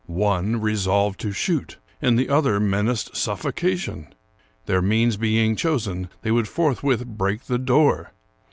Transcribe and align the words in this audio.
One 0.07 0.59
resolved 0.59 1.19
to 1.19 1.31
shoot, 1.31 1.77
and 2.01 2.17
the 2.17 2.27
other 2.27 2.59
menaced 2.59 3.15
suffocation. 3.15 4.07
Their 4.65 4.81
means 4.81 5.15
being 5.15 5.55
chosen, 5.55 6.09
they 6.23 6.31
would 6.31 6.47
forthwith 6.47 7.05
break 7.05 7.43
the 7.43 7.59
door. 7.59 8.11